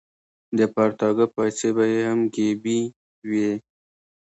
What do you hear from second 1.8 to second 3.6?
یې هم ګیبي وې.